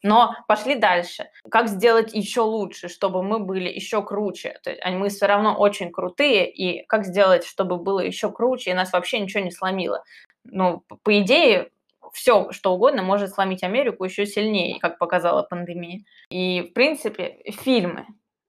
но 0.02 0.34
пошли 0.48 0.74
дальше. 0.74 1.30
Как 1.50 1.68
сделать 1.68 2.12
еще 2.12 2.40
лучше, 2.40 2.88
чтобы 2.88 3.22
мы 3.22 3.38
были 3.38 3.68
еще 3.68 4.02
круче? 4.02 4.58
То 4.62 4.70
есть 4.70 4.84
мы 4.84 5.08
все 5.08 5.26
равно 5.26 5.54
очень 5.56 5.92
крутые, 5.92 6.50
и 6.50 6.84
как 6.86 7.04
сделать, 7.04 7.44
чтобы 7.44 7.76
было 7.76 8.00
еще 8.00 8.30
круче, 8.30 8.70
и 8.70 8.74
нас 8.74 8.92
вообще 8.92 9.20
ничего 9.20 9.42
не 9.42 9.50
сломило? 9.50 10.02
Ну, 10.44 10.82
по 11.02 11.20
идее, 11.20 11.70
все, 12.12 12.50
что 12.50 12.72
угодно 12.74 13.02
может 13.02 13.30
сломить 13.30 13.62
Америку 13.62 14.04
еще 14.04 14.26
сильнее, 14.26 14.78
как 14.80 14.98
показала 14.98 15.42
пандемия. 15.42 16.00
И, 16.30 16.62
в 16.62 16.72
принципе, 16.72 17.38
фильмы, 17.62 18.06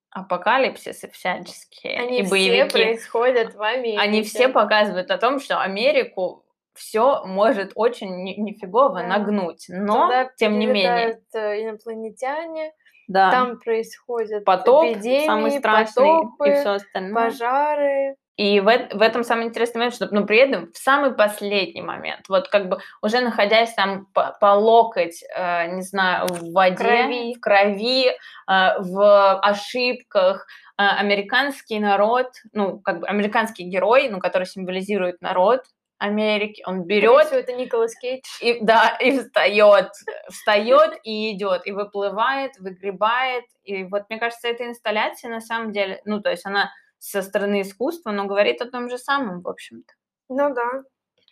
апокалипсисы 0.09 1.09
всяческие 1.09 1.99
они 1.99 2.19
и 2.19 2.29
боевики. 2.29 2.67
все 2.67 2.85
происходят 2.85 3.55
в 3.55 3.61
Америке. 3.61 3.99
Они 3.99 4.23
все 4.23 4.47
показывают 4.47 5.09
о 5.11 5.17
том, 5.17 5.39
что 5.39 5.59
Америку 5.59 6.42
все 6.73 7.23
может 7.25 7.71
очень 7.75 8.23
нифигово 8.23 9.01
да. 9.01 9.07
нагнуть, 9.07 9.65
но 9.69 10.05
Туда 10.05 10.29
тем 10.37 10.59
не 10.59 10.65
менее. 10.65 11.19
Э, 11.33 11.61
инопланетяне, 11.61 12.73
да. 13.07 13.31
там 13.31 13.59
происходят 13.59 14.43
потоп, 14.45 14.85
эпидемии, 14.85 15.25
самый 15.25 15.51
страшный 15.51 16.03
потопы, 16.03 16.49
и 16.49 16.53
все 16.53 16.69
остальное. 16.71 17.29
пожары. 17.29 18.15
И 18.35 18.59
в, 18.59 18.65
в 18.65 19.01
этом 19.01 19.23
самый 19.23 19.45
интересный 19.45 19.77
момент, 19.77 19.93
что, 19.93 20.07
но 20.11 20.25
при 20.25 20.37
этом 20.37 20.71
в 20.71 20.77
самый 20.77 21.13
последний 21.13 21.83
момент, 21.83 22.27
вот 22.29 22.47
как 22.47 22.67
бы 22.67 22.79
уже 23.03 23.19
находясь 23.19 23.73
там 23.75 24.07
по, 24.07 24.35
по 24.41 24.55
локоть, 24.55 25.23
э, 25.35 25.75
не 25.75 25.83
знаю, 25.83 26.25
в 26.27 26.51
воде, 26.51 26.75
крови. 26.75 27.35
в 27.35 27.39
крови, 27.39 28.07
э, 28.07 28.13
в 28.47 29.39
ошибках, 29.39 30.47
э, 30.79 30.83
американский 30.83 31.79
народ, 31.79 32.31
ну, 32.53 32.79
как 32.79 33.01
бы 33.01 33.07
американский 33.07 33.65
герой, 33.65 34.09
ну, 34.09 34.19
который 34.19 34.47
символизирует 34.47 35.21
народ, 35.21 35.61
Америки, 36.03 36.61
он 36.65 36.83
берет... 36.83 37.27
Все 37.27 37.39
это 37.39 37.53
Николас 37.53 37.95
Кейдж. 37.95 38.25
И, 38.41 38.59
да, 38.61 38.97
и 38.99 39.17
встает, 39.17 39.91
встает 40.29 40.99
и 41.03 41.31
идет, 41.31 41.65
и 41.65 41.71
выплывает, 41.71 42.57
выгребает. 42.59 43.45
И 43.63 43.85
вот 43.85 44.03
мне 44.09 44.19
кажется, 44.19 44.49
эта 44.49 44.65
инсталляция 44.65 45.31
на 45.31 45.39
самом 45.39 45.71
деле, 45.71 46.01
ну, 46.03 46.21
то 46.21 46.29
есть 46.29 46.45
она 46.45 46.71
со 46.99 47.21
стороны 47.21 47.61
искусства, 47.61 48.11
но 48.11 48.25
говорит 48.25 48.61
о 48.61 48.69
том 48.69 48.89
же 48.89 48.97
самом, 48.97 49.41
в 49.41 49.47
общем-то. 49.47 49.93
Ну 50.27 50.53
да. 50.53 50.83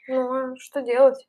Ну, 0.08 0.54
а 0.54 0.56
что 0.58 0.82
делать? 0.82 1.28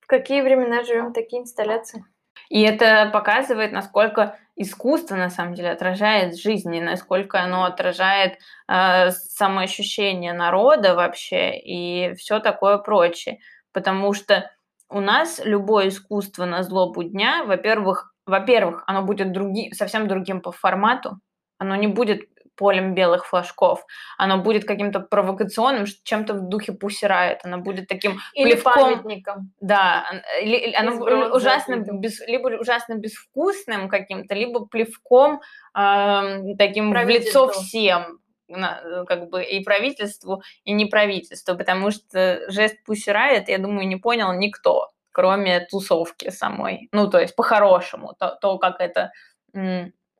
В 0.00 0.06
какие 0.06 0.42
времена 0.42 0.84
живем 0.84 1.14
такие 1.14 1.40
инсталляции? 1.40 2.04
И 2.48 2.62
это 2.62 3.10
показывает, 3.12 3.72
насколько 3.72 4.38
искусство 4.56 5.16
на 5.16 5.30
самом 5.30 5.54
деле 5.54 5.70
отражает 5.70 6.36
жизнь, 6.36 6.74
и 6.74 6.80
насколько 6.80 7.40
оно 7.40 7.64
отражает 7.64 8.38
э, 8.66 9.10
самоощущение 9.10 10.32
народа 10.32 10.94
вообще 10.94 11.58
и 11.58 12.14
все 12.14 12.40
такое 12.40 12.78
прочее. 12.78 13.38
Потому 13.72 14.12
что 14.12 14.50
у 14.88 15.00
нас 15.00 15.40
любое 15.44 15.88
искусство 15.88 16.44
на 16.46 16.62
злобу 16.62 17.04
дня, 17.04 17.44
во-первых, 17.44 18.12
во-первых, 18.26 18.84
оно 18.86 19.02
будет 19.02 19.32
други, 19.32 19.72
совсем 19.72 20.08
другим 20.08 20.40
по 20.40 20.52
формату, 20.52 21.18
оно 21.58 21.76
не 21.76 21.86
будет 21.86 22.28
полем 22.58 22.94
белых 22.94 23.24
флажков. 23.26 23.86
Оно 24.18 24.38
будет 24.38 24.64
каким-то 24.66 25.00
провокационным, 25.00 25.86
чем-то 26.02 26.34
в 26.34 26.48
духе 26.48 26.72
пусирает. 26.72 27.40
Оно 27.44 27.58
будет 27.58 27.88
таким 27.88 28.18
Или 28.34 28.52
плевком. 28.52 28.74
памятником. 28.74 29.52
Да, 29.60 30.04
или, 30.42 30.74
оно 30.74 30.92
ужасно 31.34 31.76
без, 31.76 32.20
либо 32.26 32.48
ужасно 32.60 32.94
безвкусным 32.94 33.88
каким-то, 33.88 34.34
либо 34.34 34.66
плевком 34.66 35.40
э, 35.74 36.54
таким 36.58 36.92
в 36.92 37.08
лицо 37.08 37.48
всем 37.48 38.18
как 38.48 39.28
бы 39.28 39.44
и 39.44 39.62
правительству, 39.62 40.42
и 40.64 40.72
не 40.72 40.86
правительству, 40.86 41.56
потому 41.56 41.90
что 41.90 42.50
жест 42.50 42.82
пусирает, 42.84 43.48
я 43.48 43.58
думаю, 43.58 43.86
не 43.86 43.96
понял 43.96 44.32
никто, 44.32 44.90
кроме 45.12 45.60
тусовки 45.60 46.30
самой. 46.30 46.88
Ну, 46.92 47.10
то 47.10 47.18
есть 47.18 47.36
по-хорошему, 47.36 48.14
то, 48.18 48.38
то 48.40 48.58
как 48.58 48.80
это 48.80 49.12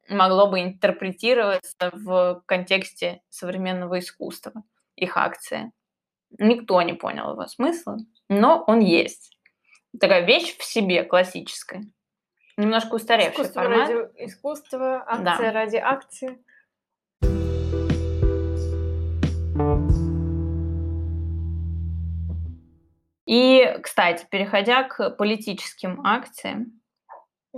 могло 0.08 0.46
бы 0.48 0.60
интерпретироваться 0.60 1.90
в 1.92 2.42
контексте 2.46 3.20
современного 3.28 3.98
искусства, 3.98 4.64
их 4.96 5.16
акция. 5.16 5.72
Никто 6.38 6.80
не 6.82 6.92
понял 6.92 7.32
его 7.32 7.46
смысла, 7.46 7.98
но 8.28 8.64
он 8.66 8.80
есть. 8.80 9.38
Такая 9.98 10.24
вещь 10.26 10.56
в 10.56 10.64
себе 10.64 11.04
классическая. 11.04 11.82
Немножко 12.56 12.94
устаревший 12.94 13.44
искусство 13.44 13.62
формат. 13.62 13.88
Ради 13.88 14.24
искусства, 14.24 15.04
акция 15.06 15.52
да. 15.52 15.52
ради 15.52 15.76
акции. 15.76 16.38
И, 23.26 23.78
кстати, 23.82 24.26
переходя 24.30 24.84
к 24.84 25.10
политическим 25.10 26.00
акциям, 26.04 26.77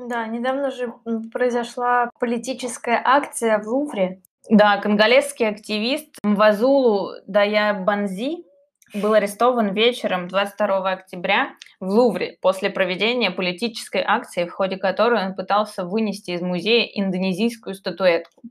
да, 0.09 0.27
недавно 0.27 0.71
же 0.71 0.93
произошла 1.33 2.11
политическая 2.19 3.01
акция 3.05 3.59
в 3.59 3.67
Лувре. 3.67 4.23
Да, 4.49 4.79
конголезский 4.79 5.47
активист 5.47 6.17
Мвазулу 6.23 7.13
Дая 7.27 7.75
Банзи 7.75 8.45
был 8.95 9.13
арестован 9.13 9.73
вечером 9.73 10.29
22 10.29 10.91
октября 10.91 11.51
в 11.79 11.89
Лувре 11.89 12.39
после 12.41 12.71
проведения 12.71 13.31
политической 13.31 14.03
акции, 14.05 14.47
в 14.47 14.53
ходе 14.53 14.77
которой 14.77 15.25
он 15.25 15.35
пытался 15.35 15.85
вынести 15.85 16.33
из 16.33 16.43
музея 16.43 16.85
индонезийскую 16.85 17.75
статуэтку. 17.75 18.43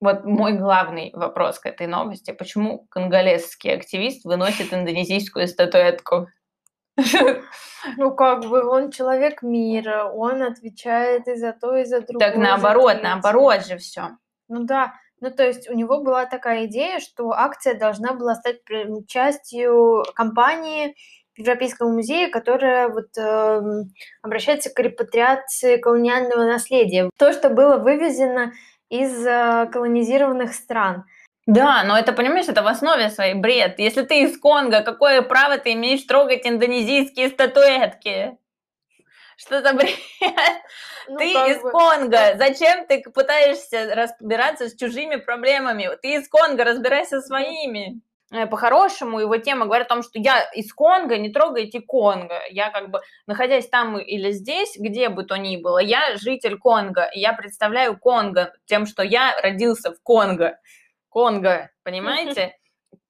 Вот 0.00 0.24
мой 0.24 0.54
главный 0.54 1.10
вопрос 1.14 1.58
к 1.58 1.66
этой 1.66 1.86
новости. 1.86 2.32
Почему 2.32 2.86
конголезский 2.90 3.72
активист 3.72 4.24
выносит 4.24 4.72
индонезийскую 4.72 5.46
статуэтку? 5.46 6.28
Ну, 7.96 8.14
как 8.14 8.44
бы 8.44 8.64
он 8.68 8.90
человек 8.90 9.42
мира, 9.42 10.04
он 10.04 10.42
отвечает 10.42 11.26
и 11.26 11.34
за 11.34 11.52
то, 11.52 11.76
и 11.76 11.84
за 11.84 12.00
другое. 12.00 12.30
Так 12.30 12.36
наоборот, 12.36 13.02
наоборот 13.02 13.66
же 13.66 13.76
все. 13.78 14.10
Ну 14.48 14.64
да, 14.64 14.94
ну 15.20 15.30
то 15.30 15.44
есть 15.44 15.68
у 15.68 15.74
него 15.74 16.02
была 16.02 16.26
такая 16.26 16.66
идея, 16.66 17.00
что 17.00 17.32
акция 17.32 17.74
должна 17.74 18.12
была 18.12 18.34
стать 18.34 18.60
частью 19.08 20.04
кампании 20.14 20.94
Европейского 21.36 21.90
музея, 21.90 22.30
которая 22.30 22.88
вот 22.88 23.16
э, 23.16 23.60
обращается 24.22 24.70
к 24.70 24.78
репатриации 24.78 25.78
колониального 25.78 26.44
наследия. 26.44 27.08
То, 27.18 27.32
что 27.32 27.48
было 27.48 27.78
вывезено 27.78 28.52
из 28.90 29.26
э, 29.26 29.66
колонизированных 29.72 30.52
стран. 30.52 31.04
Да, 31.46 31.82
но 31.82 31.98
это, 31.98 32.12
понимаешь, 32.12 32.48
это 32.48 32.62
в 32.62 32.66
основе 32.68 33.10
своей 33.10 33.34
бред. 33.34 33.78
Если 33.78 34.02
ты 34.02 34.22
из 34.22 34.38
Конго, 34.38 34.82
какое 34.82 35.22
право 35.22 35.58
ты 35.58 35.72
имеешь 35.72 36.02
трогать 36.04 36.46
индонезийские 36.46 37.30
статуэтки? 37.30 38.38
Что 39.36 39.60
за 39.60 39.72
бред? 39.72 39.96
Ну, 41.08 41.18
ты 41.18 41.32
из 41.32 41.60
бы. 41.60 41.70
Конго. 41.72 42.36
Зачем 42.36 42.86
ты 42.86 43.02
пытаешься 43.02 43.92
разбираться 43.92 44.68
с 44.68 44.76
чужими 44.76 45.16
проблемами? 45.16 45.90
Ты 46.00 46.14
из 46.14 46.28
Конго, 46.28 46.62
разбирайся 46.62 47.20
со 47.20 47.26
своими. 47.26 48.00
Э, 48.30 48.46
по-хорошему, 48.46 49.18
его 49.18 49.36
тема 49.36 49.66
говорит 49.66 49.86
о 49.86 49.94
том, 49.96 50.02
что 50.04 50.20
я 50.20 50.42
из 50.54 50.72
Конго, 50.72 51.18
не 51.18 51.30
трогайте 51.30 51.80
Конго. 51.80 52.40
Я 52.50 52.70
как 52.70 52.90
бы, 52.90 53.00
находясь 53.26 53.68
там 53.68 53.98
или 53.98 54.30
здесь, 54.30 54.76
где 54.78 55.08
бы 55.08 55.24
то 55.24 55.36
ни 55.36 55.56
было, 55.56 55.78
я 55.78 56.16
житель 56.16 56.56
Конго. 56.56 57.10
И 57.12 57.18
я 57.18 57.32
представляю 57.32 57.98
Конго 57.98 58.52
тем, 58.66 58.86
что 58.86 59.02
я 59.02 59.34
родился 59.42 59.92
в 59.92 60.00
Конго. 60.04 60.56
Конго, 61.12 61.70
понимаете? 61.84 62.56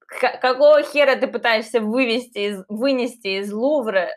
Какого 0.05 0.83
хера 0.83 1.15
ты 1.15 1.27
пытаешься 1.27 1.79
вывести 1.79 2.37
из, 2.49 2.65
вынести 2.67 3.39
из 3.39 3.51
Лувра 3.51 4.09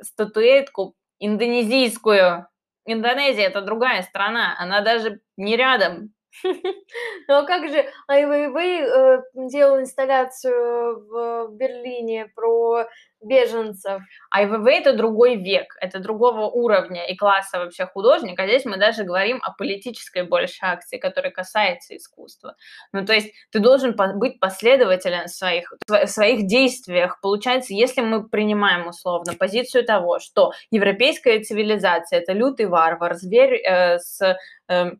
статуэтку 0.00 0.96
индонезийскую? 1.20 2.48
Индонезия– 2.84 3.46
это 3.46 3.62
другая 3.62 4.02
страна, 4.02 4.56
она 4.58 4.80
даже 4.80 5.20
не 5.36 5.56
рядом 5.56 6.12
Ну 6.42 7.34
а 7.34 7.44
как 7.44 7.68
же 7.68 7.84
Ай 8.08 8.24
Weiwei 8.24 8.82
э, 8.82 9.22
делал 9.34 9.80
инсталляцию 9.80 11.06
в 11.06 11.48
Берлине 11.56 12.30
про 12.34 12.86
беженцев? 13.20 14.02
Ай 14.32 14.46
Weiwei- 14.46 14.80
это 14.80 14.92
другой 14.92 15.36
век, 15.36 15.74
это 15.80 15.98
другого 15.98 16.46
уровня 16.46 17.06
и 17.06 17.16
класса 17.16 17.58
вообще 17.58 17.86
художник, 17.86 18.38
а 18.38 18.46
здесь 18.46 18.64
мы 18.64 18.76
даже 18.76 19.04
говорим 19.04 19.40
о 19.42 19.52
политической 19.52 20.22
больше 20.22 20.58
акции, 20.62 20.98
которая 20.98 21.32
касается 21.32 21.96
искусства. 21.96 22.54
Ну, 22.92 23.04
то 23.04 23.14
есть 23.14 23.32
ты 23.50 23.58
должен 23.58 23.96
быть 24.18 24.38
последователен 24.38 25.24
в 25.26 25.30
своих, 25.30 25.72
в 25.88 26.06
своих 26.06 26.46
действиях. 26.46 27.20
Получается, 27.20 27.74
если 27.74 28.02
мы 28.02 28.28
принимаем 28.28 28.86
условно 28.88 29.32
позицию 29.38 29.84
того, 29.84 30.18
что 30.18 30.52
европейская 30.70 31.40
цивилизация– 31.40 32.20
это 32.20 32.32
лютый 32.32 32.66
варвар, 32.66 33.14
зверь 33.14 33.54
э, 33.54 33.98
с 33.98 34.36
э, 34.68 34.90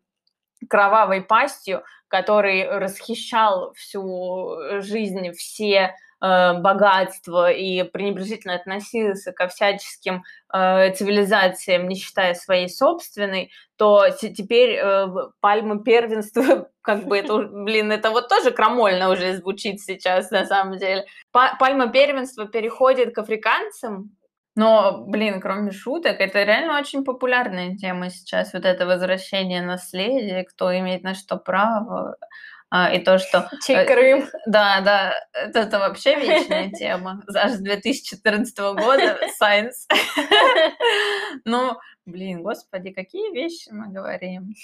кровавой 0.69 1.23
пастью, 1.23 1.83
который 2.09 2.69
расхищал 2.69 3.73
всю 3.75 4.81
жизнь 4.81 5.33
все 5.33 5.95
э, 6.21 6.55
богатства 6.55 7.51
и 7.51 7.83
пренебрежительно 7.83 8.55
относился 8.55 9.33
ко 9.33 9.49
всяческим 9.49 10.23
э, 10.53 10.93
цивилизациям, 10.95 11.89
не 11.89 11.97
считая 11.97 12.35
своей 12.35 12.69
собственной, 12.69 13.51
то 13.77 14.09
теперь 14.11 14.79
э, 14.81 15.07
пальма 15.41 15.83
первенства, 15.83 16.71
как 16.81 17.07
бы 17.07 17.19
это, 17.19 17.39
блин, 17.39 17.93
это 17.93 18.11
вот 18.11 18.29
тоже 18.29 18.51
крамольно 18.51 19.11
уже 19.11 19.37
звучит 19.37 19.81
сейчас 19.81 20.31
на 20.31 20.47
самом 20.47 20.79
деле. 20.79 21.05
Пальма 21.33 21.89
первенства 21.89 22.47
переходит 22.47 23.15
к 23.15 23.19
африканцам, 23.19 24.16
но, 24.57 25.05
блин, 25.07 25.41
кроме 25.41 25.71
шуток, 25.71 26.19
это 26.19 26.43
реально 26.43 26.79
очень 26.79 27.05
популярная 27.05 27.77
тема 27.77 28.09
сейчас, 28.09 28.55
вот 28.55 28.65
это 28.65 28.87
возвращение 28.87 29.61
наследия, 29.61 30.45
кто 30.45 30.77
имеет 30.79 31.03
на 31.03 31.15
что 31.15 31.37
право, 31.37 32.17
а, 32.71 32.91
и 32.91 32.99
то, 32.99 33.19
что... 33.19 33.49
Чей 33.65 33.77
э, 33.77 33.85
Крым. 33.85 34.27
Да, 34.47 34.81
да, 34.81 35.15
это, 35.33 35.61
это 35.61 35.79
вообще 35.79 36.17
вечная 36.17 36.71
тема. 36.71 37.23
Аж 37.35 37.53
с 37.53 37.59
2014 37.59 38.59
года, 38.59 39.19
Science. 39.41 39.87
Ну, 41.45 41.77
блин, 42.07 42.43
господи, 42.43 42.93
какие 42.93 43.33
вещи 43.33 43.69
мы 43.71 43.89
говорим. 43.89 44.55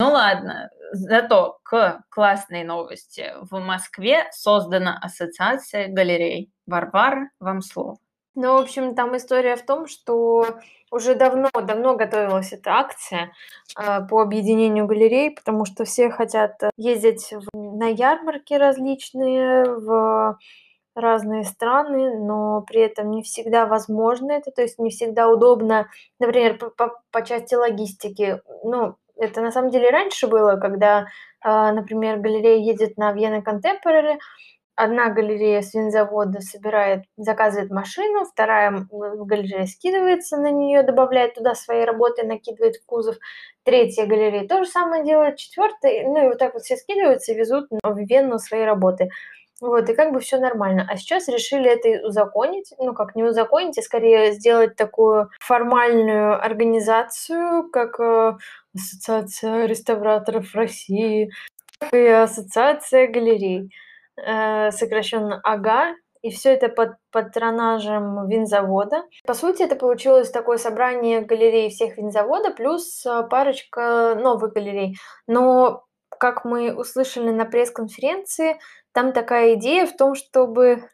Ну 0.00 0.12
ладно, 0.12 0.70
зато 0.92 1.58
к 1.62 2.02
классной 2.08 2.64
новости. 2.64 3.32
В 3.42 3.58
Москве 3.58 4.26
создана 4.32 4.98
ассоциация 5.00 5.88
галерей. 5.88 6.50
Варвара, 6.66 7.30
вам 7.40 7.62
слово. 7.62 7.98
Ну, 8.34 8.54
в 8.54 8.62
общем, 8.62 8.94
там 8.94 9.16
история 9.16 9.56
в 9.56 9.66
том, 9.66 9.86
что 9.86 10.46
уже 10.90 11.14
давно, 11.14 11.50
давно 11.52 11.96
готовилась 11.96 12.52
эта 12.52 12.72
акция 12.72 13.32
э, 13.76 14.06
по 14.08 14.20
объединению 14.22 14.86
галерей, 14.86 15.32
потому 15.32 15.64
что 15.64 15.84
все 15.84 16.10
хотят 16.10 16.52
ездить 16.76 17.32
в, 17.32 17.56
на 17.56 17.88
ярмарки 17.88 18.54
различные, 18.54 19.64
в 19.64 20.38
разные 20.94 21.44
страны, 21.44 22.18
но 22.18 22.62
при 22.62 22.80
этом 22.80 23.10
не 23.10 23.22
всегда 23.22 23.66
возможно 23.66 24.32
это, 24.32 24.50
то 24.50 24.62
есть 24.62 24.78
не 24.78 24.90
всегда 24.90 25.28
удобно, 25.28 25.88
например, 26.18 26.58
по, 26.58 26.70
по, 26.70 27.00
по 27.10 27.22
части 27.22 27.54
логистики. 27.54 28.40
Ну, 28.64 28.96
это 29.20 29.40
на 29.40 29.52
самом 29.52 29.70
деле 29.70 29.90
раньше 29.90 30.26
было, 30.26 30.56
когда, 30.56 31.06
а, 31.40 31.72
например, 31.72 32.18
галерея 32.18 32.58
едет 32.58 32.96
на 32.96 33.12
Вена 33.12 33.42
Contemporary, 33.46 34.18
одна 34.76 35.10
галерея 35.10 35.60
с 35.60 35.74
винзавода 35.74 36.40
собирает, 36.40 37.04
заказывает 37.16 37.70
машину, 37.70 38.24
вторая 38.24 38.86
галерея 38.90 39.66
скидывается 39.66 40.38
на 40.38 40.50
нее, 40.50 40.82
добавляет 40.82 41.34
туда 41.34 41.54
свои 41.54 41.84
работы, 41.84 42.26
накидывает 42.26 42.76
в 42.76 42.86
кузов, 42.86 43.16
третья 43.62 44.06
галерея 44.06 44.48
то 44.48 44.64
же 44.64 44.70
самое 44.70 45.04
делает, 45.04 45.36
четвертая, 45.36 46.04
ну 46.04 46.24
и 46.24 46.28
вот 46.28 46.38
так 46.38 46.54
вот 46.54 46.62
все 46.62 46.76
скидываются 46.76 47.32
и 47.32 47.36
везут 47.36 47.68
в 47.82 47.98
Вену 47.98 48.38
свои 48.38 48.62
работы. 48.62 49.10
Вот, 49.60 49.90
и 49.90 49.94
как 49.94 50.12
бы 50.12 50.20
все 50.20 50.38
нормально. 50.38 50.86
А 50.88 50.96
сейчас 50.96 51.28
решили 51.28 51.68
это 51.70 52.06
узаконить, 52.06 52.72
ну 52.78 52.94
как 52.94 53.14
не 53.14 53.22
узаконить, 53.22 53.76
а 53.76 53.82
скорее 53.82 54.32
сделать 54.32 54.74
такую 54.74 55.28
формальную 55.38 56.42
организацию, 56.42 57.68
как 57.70 58.00
э, 58.00 58.38
Ассоциация 58.74 59.66
реставраторов 59.66 60.54
России 60.54 61.30
и 61.92 62.06
Ассоциация 62.06 63.08
галерей, 63.08 63.70
э, 64.16 64.70
сокращенно 64.70 65.40
АГА, 65.42 65.94
и 66.22 66.30
все 66.30 66.50
это 66.52 66.68
под 66.68 66.90
патронажем 67.10 68.28
винзавода. 68.28 69.04
По 69.26 69.34
сути, 69.34 69.62
это 69.62 69.76
получилось 69.76 70.30
такое 70.30 70.58
собрание 70.58 71.22
галерей 71.22 71.70
всех 71.70 71.96
винзавода 71.96 72.50
плюс 72.50 73.04
э, 73.06 73.26
парочка 73.30 74.14
новых 74.20 74.52
галерей. 74.52 74.96
Но, 75.26 75.84
как 76.08 76.44
мы 76.44 76.74
услышали 76.74 77.30
на 77.30 77.46
пресс-конференции, 77.46 78.58
там 78.92 79.12
такая 79.12 79.54
идея 79.54 79.86
в 79.86 79.96
том, 79.96 80.14
чтобы 80.14 80.90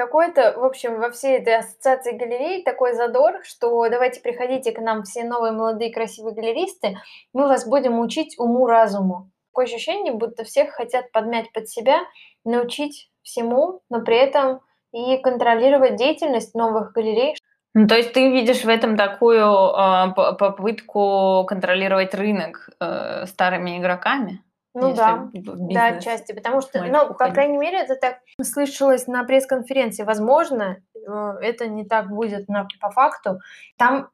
какой-то, 0.00 0.54
в 0.58 0.64
общем, 0.64 0.98
во 0.98 1.10
всей 1.10 1.36
этой 1.36 1.56
ассоциации 1.56 2.16
галерей 2.16 2.62
такой 2.62 2.94
задор, 2.94 3.40
что 3.44 3.86
давайте 3.90 4.22
приходите 4.22 4.72
к 4.72 4.78
нам 4.80 5.02
все 5.02 5.24
новые 5.24 5.52
молодые 5.52 5.92
красивые 5.92 6.34
галеристы, 6.34 6.96
мы 7.34 7.46
вас 7.46 7.68
будем 7.68 7.98
учить 7.98 8.38
уму-разуму. 8.38 9.30
Такое 9.50 9.66
ощущение, 9.66 10.14
будто 10.14 10.44
всех 10.44 10.70
хотят 10.70 11.12
подмять 11.12 11.52
под 11.52 11.68
себя, 11.68 12.00
научить 12.46 13.10
всему, 13.22 13.82
но 13.90 14.00
при 14.00 14.16
этом 14.16 14.60
и 14.92 15.18
контролировать 15.18 15.96
деятельность 15.96 16.54
новых 16.54 16.92
галерей. 16.92 17.36
Ну, 17.74 17.86
то 17.86 17.94
есть 17.94 18.14
ты 18.14 18.30
видишь 18.30 18.64
в 18.64 18.68
этом 18.70 18.96
такую 18.96 19.44
э, 19.44 20.14
попытку 20.14 21.44
контролировать 21.46 22.14
рынок 22.14 22.70
э, 22.80 23.26
старыми 23.26 23.78
игроками? 23.78 24.42
Ну 24.72 24.94
да, 24.94 25.28
да, 25.32 25.86
отчасти, 25.88 26.32
потому 26.32 26.60
что, 26.60 26.84
ну, 26.84 27.12
по 27.14 27.30
крайней 27.30 27.58
мере, 27.58 27.78
это 27.78 27.96
так 27.96 28.18
слышалось 28.40 29.08
на 29.08 29.24
пресс-конференции. 29.24 30.04
Возможно, 30.04 30.76
э, 30.94 31.10
это 31.42 31.66
не 31.66 31.84
так 31.84 32.08
будет 32.08 32.48
на, 32.48 32.68
по 32.80 32.90
факту. 32.90 33.40
Там 33.76 34.10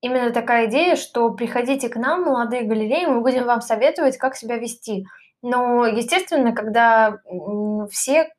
именно 0.00 0.30
такая 0.30 0.66
идея, 0.66 0.94
что 0.94 1.30
приходите 1.30 1.88
к 1.88 1.96
нам, 1.96 2.22
молодые 2.22 2.62
галереи, 2.62 3.06
мы 3.06 3.20
будем 3.20 3.46
вам 3.46 3.60
советовать, 3.60 4.16
как 4.16 4.36
себя 4.36 4.58
вести. 4.58 5.06
Но, 5.42 5.86
естественно, 5.86 6.52
когда 6.52 7.18
все 7.90 8.32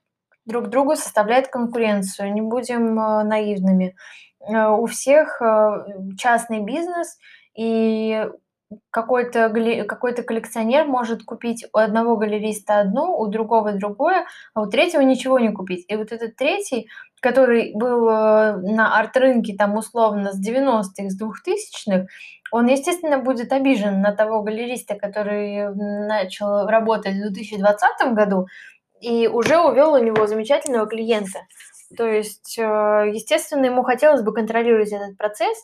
друг 0.45 0.69
другу 0.69 0.95
составляют 0.95 1.49
конкуренцию, 1.49 2.31
не 2.31 2.41
будем 2.41 2.97
э, 2.97 3.23
наивными. 3.23 3.97
Э, 4.39 4.69
у 4.69 4.85
всех 4.85 5.41
частный 6.17 6.61
бизнес, 6.61 7.17
и 7.55 8.25
какой-то 8.91 9.49
какой 9.87 10.13
коллекционер 10.13 10.85
может 10.85 11.23
купить 11.23 11.65
у 11.73 11.77
одного 11.77 12.17
галериста 12.17 12.79
одну, 12.79 13.17
у 13.17 13.27
другого 13.27 13.73
другое, 13.73 14.25
а 14.53 14.61
у 14.61 14.65
третьего 14.67 15.01
ничего 15.01 15.39
не 15.39 15.51
купить. 15.51 15.85
И 15.87 15.95
вот 15.95 16.11
этот 16.11 16.35
третий, 16.35 16.89
который 17.21 17.71
был 17.73 18.07
э, 18.09 18.57
на 18.57 18.97
арт-рынке 18.99 19.55
там 19.55 19.75
условно 19.77 20.33
с 20.33 20.45
90-х, 20.45 21.09
с 21.09 21.21
2000-х, 21.21 22.07
он, 22.51 22.67
естественно, 22.67 23.17
будет 23.17 23.51
обижен 23.51 24.01
на 24.01 24.13
того 24.13 24.41
галериста, 24.41 24.95
который 24.95 25.73
начал 25.75 26.67
работать 26.67 27.15
в 27.15 27.33
2020 27.33 28.13
году 28.13 28.47
и 29.01 29.27
уже 29.27 29.59
увел 29.59 29.93
у 29.93 29.97
него 29.97 30.27
замечательного 30.27 30.87
клиента. 30.87 31.39
То 31.95 32.05
есть, 32.05 32.57
э, 32.57 33.11
естественно, 33.13 33.65
ему 33.65 33.83
хотелось 33.83 34.21
бы 34.21 34.33
контролировать 34.33 34.91
этот 34.91 35.17
процесс, 35.17 35.57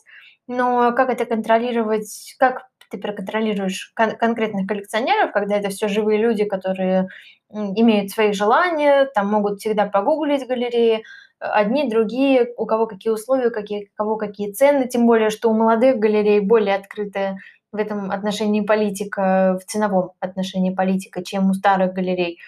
но 0.46 0.92
как 0.92 1.10
это 1.10 1.24
контролировать, 1.26 2.34
как 2.38 2.66
ты 2.94 3.00
проконтролируешь 3.00 3.92
кон- 3.94 4.16
конкретных 4.16 4.68
коллекционеров, 4.68 5.32
когда 5.32 5.56
это 5.56 5.68
все 5.70 5.88
живые 5.88 6.18
люди, 6.20 6.44
которые 6.44 7.08
имеют 7.50 8.10
свои 8.10 8.32
желания, 8.32 9.06
там 9.14 9.28
могут 9.28 9.58
всегда 9.58 9.86
погуглить 9.86 10.46
галереи, 10.46 11.02
одни, 11.38 11.88
другие, 11.88 12.52
у 12.56 12.66
кого 12.66 12.86
какие 12.86 13.12
условия, 13.12 13.50
какие, 13.50 13.86
у 13.86 13.96
кого 13.96 14.16
какие 14.16 14.52
цены, 14.52 14.88
тем 14.88 15.06
более, 15.06 15.30
что 15.30 15.50
у 15.50 15.54
молодых 15.54 15.98
галерей 15.98 16.40
более 16.40 16.76
открытая 16.76 17.38
в 17.72 17.76
этом 17.76 18.10
отношении 18.12 18.60
политика, 18.60 19.58
в 19.60 19.70
ценовом 19.70 20.12
отношении 20.20 20.72
политика, 20.72 21.24
чем 21.24 21.50
у 21.50 21.54
старых 21.54 21.92
галерей. 21.92 22.38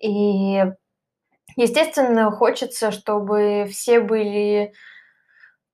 И, 0.00 0.64
естественно, 1.56 2.32
хочется, 2.32 2.90
чтобы 2.90 3.66
все 3.70 4.00
были 4.00 4.72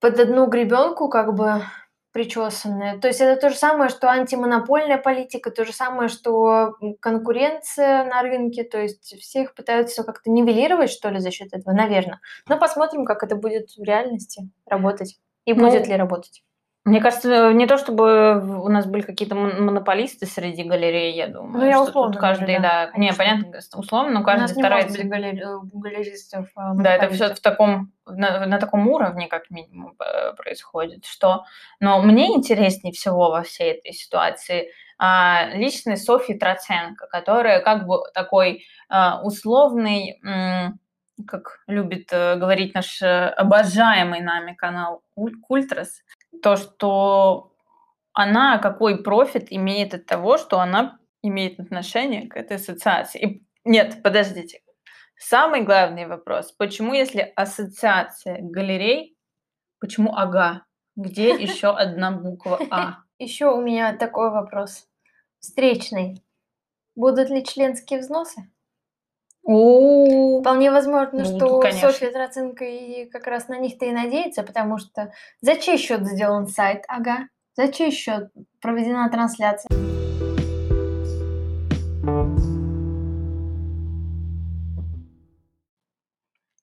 под 0.01 0.21
одну 0.21 0.47
гребенку, 0.47 1.09
как 1.09 1.35
бы 1.35 1.63
причесанные. 2.13 2.99
То 2.99 3.09
есть 3.09 3.21
это 3.21 3.41
то 3.41 3.51
же 3.51 3.57
самое, 3.57 3.89
что 3.89 4.09
антимонопольная 4.09 4.99
политика, 4.99 5.51
то 5.51 5.65
же 5.65 5.73
самое, 5.73 6.09
что 6.09 6.77
конкуренция 7.01 8.05
на 8.05 8.23
рынке. 8.23 8.65
То 8.65 8.81
есть 8.81 9.17
всех 9.21 9.55
пытаются 9.55 10.03
как-то 10.03 10.31
нивелировать, 10.31 10.91
что 10.91 11.09
ли, 11.11 11.21
за 11.21 11.31
счет 11.31 11.49
этого, 11.53 11.75
наверное. 11.75 12.21
Но 12.49 12.59
посмотрим, 12.59 13.05
как 13.05 13.23
это 13.23 13.37
будет 13.37 13.71
в 13.77 13.83
реальности 13.83 14.49
работать 14.67 15.19
и 15.45 15.55
ну, 15.55 15.65
будет 15.65 15.87
ли 15.87 15.97
работать. 15.97 16.43
Мне 16.87 17.01
кажется, 17.03 17.53
не 17.53 17.67
то 17.67 17.77
чтобы 17.77 18.41
у 18.63 18.69
нас 18.69 18.87
были 18.87 19.03
какие-то 19.03 19.35
монополисты 19.35 20.25
среди 20.25 20.65
галерей, 20.65 21.15
я 21.15 21.27
думаю. 21.27 21.59
Ну, 21.59 21.67
я 21.69 21.81
условно 21.83 22.13
тут 22.13 22.21
каждый, 22.23 22.47
говорю, 22.47 22.63
да, 22.63 22.87
да. 22.87 22.99
Не, 22.99 23.13
понятно, 23.13 23.59
условно, 23.75 24.11
но 24.13 24.21
У 24.21 24.23
нас 24.23 24.53
каждый 24.53 24.57
не 24.57 24.63
может 24.63 24.91
старается. 24.91 24.99
быть 24.99 25.13
галер- 25.13 25.43
э, 25.43 25.59
галеристов. 25.75 26.49
а, 26.55 26.73
Да, 26.75 26.95
это 26.95 27.11
все 27.11 27.35
в 27.35 27.41
таком, 27.41 27.93
на, 28.07 28.47
на 28.47 28.59
таком 28.59 28.89
уровне, 28.89 29.29
как 29.29 29.51
минимум, 29.51 29.95
э, 30.01 30.33
происходит, 30.33 31.05
что... 31.05 31.45
Но 31.81 32.01
мне 32.01 32.29
интереснее 32.35 32.95
всего 32.95 33.31
во 33.31 33.43
всей 33.43 33.73
этой 33.73 33.93
ситуации 33.93 34.71
а, 34.99 35.49
личность 35.53 36.05
Софьи 36.07 36.35
Троценко, 36.39 37.07
которая 37.09 37.61
как 37.61 37.87
бы 37.87 37.99
такой 38.15 38.65
а, 38.89 39.21
условный, 39.23 40.19
м, 40.25 40.79
как 41.27 41.61
любит 41.67 42.09
э, 42.13 42.37
говорить 42.37 42.75
наш 42.75 43.03
э, 43.03 43.27
обожаемый 43.29 44.21
нами 44.23 44.55
канал 44.55 45.03
Уль- 45.15 45.37
Культрас, 45.43 46.01
то, 46.43 46.57
что 46.57 47.53
она 48.13 48.59
какой 48.59 49.03
профит 49.03 49.47
имеет 49.51 49.95
от 49.95 50.07
того, 50.07 50.39
что 50.39 50.61
она 50.61 50.99
имеет 51.23 51.61
отношение 51.61 52.29
к 52.29 52.37
этой 52.37 52.57
ассоциации. 52.57 53.21
И, 53.21 53.47
нет, 53.65 54.03
подождите. 54.03 54.63
Самый 55.17 55.63
главный 55.63 56.07
вопрос, 56.07 56.53
почему, 56.53 56.95
если 56.95 57.33
ассоциация 57.37 58.39
галерей, 58.41 59.17
почему 59.79 60.15
ага? 60.15 60.65
Где 60.97 61.31
еще 61.43 61.69
одна 61.69 62.11
буква 62.11 62.59
А? 62.71 62.99
Еще 63.19 63.51
у 63.51 63.61
меня 63.61 63.95
такой 63.99 64.31
вопрос. 64.31 64.89
Встречный. 65.41 66.25
Будут 66.95 67.29
ли 67.29 67.45
членские 67.45 68.01
взносы? 68.01 68.51
О, 69.43 70.41
Вполне 70.41 70.71
возможно, 70.71 71.25
Будут, 71.25 71.37
что 71.37 71.61
конечно. 71.61 71.91
Софья 71.91 72.11
Троценко 72.11 72.65
и 72.65 73.07
как 73.07 73.27
раз 73.27 73.49
на 73.49 73.59
них-то 73.59 73.87
и 73.87 73.93
надеется, 73.93 74.43
потому 74.43 74.79
что 74.79 75.13
за 75.41 75.57
чей 75.57 75.79
счет 75.79 76.07
сделан 76.07 76.47
сайт? 76.47 76.85
Ага. 76.89 77.29
За 77.57 77.69
чей 77.73 77.91
счет 77.91 78.31
проведена 78.61 79.09
трансляция? 79.09 79.71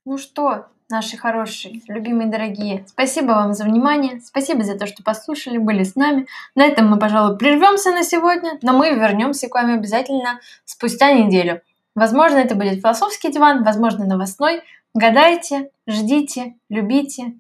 Ну 0.06 0.18
что, 0.18 0.68
наши 0.90 1.18
хорошие, 1.18 1.82
любимые, 1.88 2.30
дорогие, 2.30 2.86
спасибо 2.88 3.34
вам 3.34 3.54
за 3.54 3.66
внимание, 3.66 4.22
спасибо 4.22 4.64
за 4.64 4.80
то, 4.80 4.88
что 4.88 5.04
послушали, 5.04 5.58
были 5.58 5.84
с 5.84 5.96
нами. 5.96 6.28
На 6.56 6.66
этом 6.66 6.88
мы, 6.88 6.98
пожалуй, 6.98 7.38
прервемся 7.38 7.92
на 7.92 8.04
сегодня, 8.04 8.58
но 8.62 8.72
мы 8.72 8.92
вернемся 8.92 9.50
к 9.50 9.56
вами 9.56 9.74
обязательно 9.74 10.40
спустя 10.64 11.12
неделю. 11.12 11.62
Возможно, 11.98 12.38
это 12.38 12.54
будет 12.54 12.80
философский 12.80 13.32
диван, 13.32 13.64
возможно, 13.64 14.06
новостной. 14.06 14.62
Гадайте, 14.94 15.72
ждите, 15.88 16.54
любите. 16.70 17.34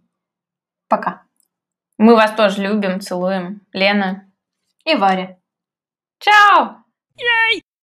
Пока. 0.89 1.21
мы 1.99 2.15
вас 2.15 2.31
тоже 2.31 2.63
любим, 2.63 2.99
целуем. 2.99 3.61
Лена. 3.71 4.25
И 4.83 4.95
Варя. 4.95 5.37
Чао! 6.17 6.83